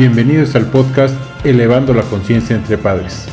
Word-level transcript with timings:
Bienvenidos 0.00 0.56
al 0.56 0.64
podcast 0.64 1.14
Elevando 1.44 1.92
la 1.92 2.04
Conciencia 2.04 2.56
entre 2.56 2.78
Padres. 2.78 3.26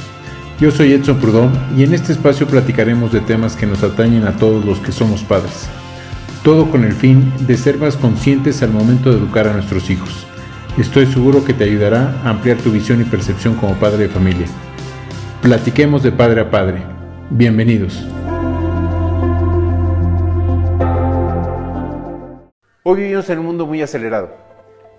Yo 0.60 0.70
soy 0.70 0.92
Edson 0.92 1.18
Prudón 1.18 1.54
y 1.78 1.84
en 1.84 1.94
este 1.94 2.12
espacio 2.12 2.46
platicaremos 2.46 3.14
de 3.14 3.22
temas 3.22 3.56
que 3.56 3.66
nos 3.66 3.84
atañen 3.84 4.28
a 4.28 4.36
todos 4.36 4.66
los 4.66 4.78
que 4.80 4.92
somos 4.92 5.24
padres. 5.24 5.70
Todo 6.44 6.70
con 6.70 6.84
el 6.84 6.92
fin 6.92 7.32
de 7.40 7.56
ser 7.56 7.78
más 7.78 7.96
conscientes 7.96 8.62
al 8.64 8.72
momento 8.72 9.12
de 9.12 9.18
educar 9.18 9.48
a 9.48 9.54
nuestros 9.54 9.90
hijos. 9.90 10.28
Estoy 10.78 11.06
seguro 11.06 11.46
que 11.46 11.54
te 11.54 11.64
ayudará 11.64 12.20
a 12.26 12.32
ampliar 12.32 12.58
tu 12.58 12.70
visión 12.70 13.00
y 13.00 13.06
percepción 13.06 13.56
como 13.56 13.76
padre 13.76 14.00
de 14.00 14.10
familia. 14.10 14.48
Platiquemos 15.42 16.04
de 16.04 16.12
padre 16.12 16.42
a 16.42 16.52
padre. 16.52 16.84
Bienvenidos. 17.30 18.06
Hoy 22.84 23.04
vivimos 23.04 23.30
en 23.30 23.40
un 23.40 23.46
mundo 23.46 23.66
muy 23.66 23.82
acelerado 23.82 24.47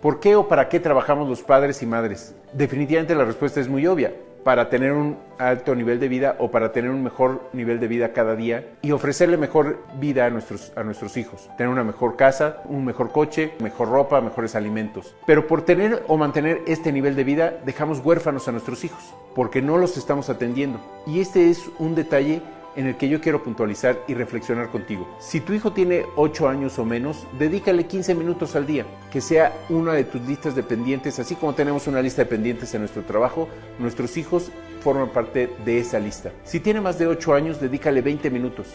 ¿Por 0.00 0.20
qué 0.20 0.36
o 0.36 0.46
para 0.46 0.68
qué 0.68 0.78
trabajamos 0.78 1.28
los 1.28 1.42
padres 1.42 1.82
y 1.82 1.86
madres? 1.86 2.32
Definitivamente 2.52 3.16
la 3.16 3.24
respuesta 3.24 3.60
es 3.60 3.68
muy 3.68 3.84
obvia. 3.88 4.14
Para 4.44 4.70
tener 4.70 4.92
un 4.92 5.18
alto 5.38 5.74
nivel 5.74 5.98
de 5.98 6.08
vida 6.08 6.36
o 6.38 6.52
para 6.52 6.70
tener 6.70 6.92
un 6.92 7.02
mejor 7.02 7.50
nivel 7.52 7.80
de 7.80 7.88
vida 7.88 8.12
cada 8.12 8.36
día 8.36 8.64
y 8.80 8.92
ofrecerle 8.92 9.36
mejor 9.36 9.82
vida 9.98 10.24
a 10.24 10.30
nuestros, 10.30 10.72
a 10.76 10.84
nuestros 10.84 11.16
hijos. 11.16 11.50
Tener 11.58 11.72
una 11.72 11.82
mejor 11.82 12.14
casa, 12.14 12.62
un 12.66 12.84
mejor 12.84 13.10
coche, 13.10 13.54
mejor 13.60 13.88
ropa, 13.88 14.20
mejores 14.20 14.54
alimentos. 14.54 15.16
Pero 15.26 15.48
por 15.48 15.62
tener 15.62 16.04
o 16.06 16.16
mantener 16.16 16.62
este 16.68 16.92
nivel 16.92 17.16
de 17.16 17.24
vida 17.24 17.58
dejamos 17.66 17.98
huérfanos 17.98 18.46
a 18.46 18.52
nuestros 18.52 18.84
hijos 18.84 19.02
porque 19.34 19.62
no 19.62 19.78
los 19.78 19.96
estamos 19.96 20.30
atendiendo. 20.30 20.80
Y 21.06 21.20
este 21.20 21.50
es 21.50 21.68
un 21.80 21.96
detalle 21.96 22.40
en 22.78 22.86
el 22.86 22.96
que 22.96 23.08
yo 23.08 23.20
quiero 23.20 23.42
puntualizar 23.42 24.04
y 24.06 24.14
reflexionar 24.14 24.70
contigo. 24.70 25.08
Si 25.18 25.40
tu 25.40 25.52
hijo 25.52 25.72
tiene 25.72 26.06
8 26.14 26.48
años 26.48 26.78
o 26.78 26.84
menos, 26.84 27.26
dedícale 27.36 27.88
15 27.88 28.14
minutos 28.14 28.54
al 28.54 28.68
día, 28.68 28.86
que 29.10 29.20
sea 29.20 29.52
una 29.68 29.94
de 29.94 30.04
tus 30.04 30.22
listas 30.22 30.54
de 30.54 30.62
pendientes, 30.62 31.18
así 31.18 31.34
como 31.34 31.54
tenemos 31.54 31.88
una 31.88 32.00
lista 32.00 32.22
de 32.22 32.26
pendientes 32.26 32.72
en 32.74 32.82
nuestro 32.82 33.02
trabajo, 33.02 33.48
nuestros 33.80 34.16
hijos 34.16 34.52
forman 34.80 35.08
parte 35.08 35.50
de 35.64 35.80
esa 35.80 35.98
lista. 35.98 36.30
Si 36.44 36.60
tiene 36.60 36.80
más 36.80 37.00
de 37.00 37.08
8 37.08 37.34
años, 37.34 37.60
dedícale 37.60 38.00
20 38.00 38.30
minutos, 38.30 38.68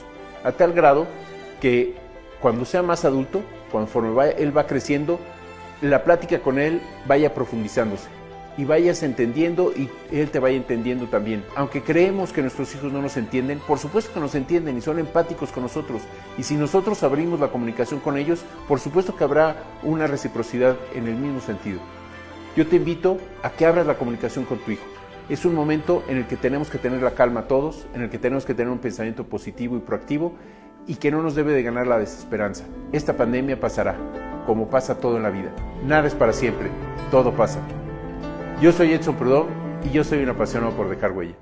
a 0.44 0.52
tal 0.52 0.74
grado 0.74 1.08
que 1.62 1.96
cuando 2.42 2.66
sea 2.66 2.84
más 2.84 3.06
adulto, 3.06 3.42
conforme 3.72 4.32
él 4.32 4.56
va 4.56 4.68
creciendo, 4.68 5.18
la 5.82 6.04
plática 6.04 6.40
con 6.40 6.60
él 6.60 6.82
vaya 7.08 7.34
profundizándose 7.34 8.10
y 8.58 8.66
vayas 8.66 9.04
entendiendo 9.04 9.72
y 9.76 9.90
él 10.12 10.30
te 10.30 10.40
vaya 10.40 10.58
entendiendo 10.58 11.08
también. 11.08 11.44
Aunque 11.56 11.82
creemos 11.82 12.32
que 12.32 12.42
nuestros 12.42 12.74
hijos 12.76 12.92
no 12.92 13.02
nos 13.02 13.18
entienden, 13.18 13.60
por 13.60 13.80
supuesto 13.80 14.14
que 14.14 14.20
nos 14.20 14.36
entienden 14.36 14.78
y 14.78 14.82
son 14.82 15.00
empáticos 15.00 15.52
con 15.52 15.64
nosotros. 15.64 16.02
Y 16.38 16.44
si 16.44 16.56
nosotros 16.56 17.04
abrimos 17.04 17.40
la 17.40 17.50
comunicación 17.50 18.00
con 18.00 18.18
ellos, 18.18 18.44
por 18.68 18.80
supuesto 18.80 19.16
que 19.16 19.24
habrá 19.24 19.56
una 19.84 20.08
reciprocidad 20.08 20.76
en 20.94 21.08
el 21.08 21.16
mismo 21.16 21.42
sentido. 21.42 21.80
Yo 22.56 22.68
te 22.68 22.76
invito 22.76 23.18
a 23.42 23.50
que 23.50 23.66
abras 23.66 23.88
la 23.88 23.98
comunicación 23.98 24.46
con 24.46 24.60
tu 24.60 24.72
hijo. 24.72 24.86
Es 25.30 25.46
un 25.46 25.56
momento 25.56 26.04
en 26.08 26.18
el 26.18 26.28
que 26.28 26.36
tenemos 26.36 26.70
que 26.70 26.78
tener 26.78 27.02
la 27.02 27.12
calma 27.12 27.48
todos, 27.48 27.88
en 27.96 28.02
el 28.02 28.10
que 28.10 28.20
tenemos 28.20 28.46
que 28.46 28.54
tener 28.54 28.72
un 28.72 28.80
pensamiento 28.80 29.24
positivo 29.24 29.78
y 29.78 29.80
proactivo 29.80 30.34
y 30.86 30.96
que 30.96 31.12
no 31.12 31.24
nos 31.24 31.34
debe 31.34 31.54
de 31.54 31.64
ganar 31.64 31.88
la 31.88 31.98
desesperanza. 31.98 32.66
Esta 32.92 33.16
pandemia 33.16 33.60
pasará, 33.60 33.96
como 34.46 34.70
pasa 34.70 35.00
todo 35.00 35.18
en 35.18 35.24
la 35.24 35.30
vida. 35.30 35.52
Nada 35.86 36.08
es 36.08 36.14
para 36.14 36.34
siempre, 36.34 36.70
todo 37.10 37.32
pasa. 37.32 37.60
Yo 38.64 38.72
soy 38.72 38.94
Edson 38.94 39.18
Prudón 39.18 39.48
y 39.84 39.90
yo 39.90 40.06
soy 40.06 40.24
un 40.24 40.30
apasionado 40.30 40.72
por 40.72 40.88
dejar 40.88 41.12
huella. 41.12 41.36